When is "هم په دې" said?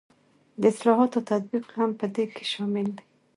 1.77-2.25